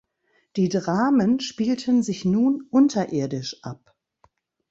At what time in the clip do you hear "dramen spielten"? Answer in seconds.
0.67-2.01